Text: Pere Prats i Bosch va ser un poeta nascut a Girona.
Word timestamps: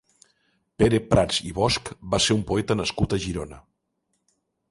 Pere 0.83 0.99
Prats 1.09 1.41
i 1.49 1.53
Bosch 1.59 1.91
va 2.15 2.21
ser 2.27 2.39
un 2.39 2.43
poeta 2.53 2.79
nascut 2.81 3.13
a 3.19 3.23
Girona. 3.27 3.61